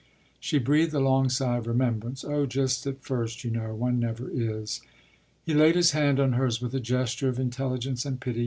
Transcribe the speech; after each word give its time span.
”She 0.39 0.57
breathed 0.57 0.95
a 0.95 0.99
long 0.99 1.29
sigh 1.29 1.57
of 1.59 1.67
remembrance. 1.67 2.25
“Oh, 2.25 2.47
just 2.47 2.87
at 2.87 3.03
first, 3.03 3.43
you 3.43 3.51
know 3.51 3.75
one 3.75 3.99
never 3.99 4.31
is.” 4.33 4.81
He 5.45 5.53
laid 5.53 5.75
his 5.75 5.91
hand 5.91 6.19
on 6.19 6.33
hers 6.33 6.59
with 6.59 6.73
a 6.73 6.79
gesture 6.79 7.29
of 7.29 7.39
intelligence 7.39 8.03
and 8.03 8.19
pity. 8.19 8.39